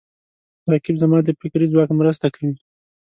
رقیب 0.71 0.95
زما 1.03 1.17
د 1.23 1.29
فکري 1.39 1.67
ځواک 1.71 1.89
مرسته 1.99 2.27
کوي 2.35 2.55